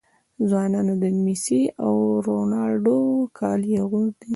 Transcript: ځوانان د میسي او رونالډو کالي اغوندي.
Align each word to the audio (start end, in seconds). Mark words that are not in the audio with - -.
ځوانان 0.49 0.87
د 1.01 1.03
میسي 1.25 1.61
او 1.85 1.95
رونالډو 2.27 2.99
کالي 3.37 3.73
اغوندي. 3.83 4.29